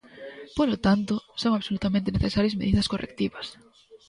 [0.57, 3.47] Polo tanto, son absolutamente necesarias medidas correctivas.